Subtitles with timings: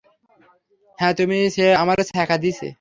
[0.99, 2.67] হ্যাঁ তুমি সে আমারে ছ্যাঁকা দিছে।